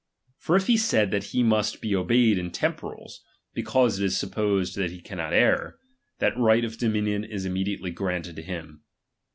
For 0.39 0.55
if 0.55 0.65
he 0.65 0.77
say 0.77 1.05
that 1.05 1.25
he 1.25 1.43
must 1.43 1.79
be 1.79 1.95
obeyed 1.95 2.39
in 2.39 2.49
temporals, 2.49 3.23
be 3.53 3.61
cause 3.61 3.99
it 3.99 4.05
is 4.05 4.17
supposed 4.17 4.75
he 4.75 4.99
cannot 4.99 5.31
err, 5.31 5.77
that 6.17 6.35
right 6.35 6.65
of 6.65 6.77
dommion 6.79 7.23
is 7.23 7.45
immediately 7.45 7.91
granted 7.91 8.39
him. 8.39 8.81